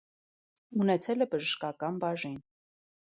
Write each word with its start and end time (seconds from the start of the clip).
Ունեցել 0.85 1.25
է 1.25 1.27
բժշկական 1.35 2.03
բաժին։ 2.05 2.37